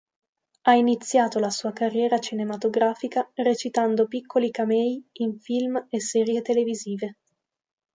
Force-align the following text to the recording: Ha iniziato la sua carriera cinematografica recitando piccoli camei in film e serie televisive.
Ha 0.63 0.73
iniziato 0.73 1.37
la 1.37 1.51
sua 1.51 1.73
carriera 1.73 2.17
cinematografica 2.17 3.29
recitando 3.35 4.07
piccoli 4.07 4.49
camei 4.49 5.07
in 5.19 5.37
film 5.39 5.85
e 5.89 6.01
serie 6.01 6.41
televisive. 6.41 7.17